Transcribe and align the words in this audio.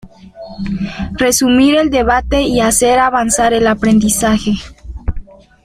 Resumir 1.13 1.75
el 1.75 1.91
debate 1.91 2.41
y 2.41 2.59
hacer 2.59 2.97
avanzar 2.97 3.53
el 3.53 3.67
aprendizaje. 3.67 4.53